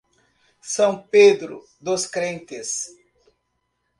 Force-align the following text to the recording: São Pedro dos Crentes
São 0.63 0.99
Pedro 0.99 1.63
dos 1.79 2.07
Crentes 2.07 2.87